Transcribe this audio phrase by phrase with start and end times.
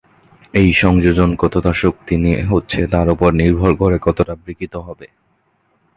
[0.53, 5.07] এই সংযোজন কতটা শক্তি নিয়ে হচ্ছে তার ওপর নির্ভর করে কতটা বিকৃতি হবে।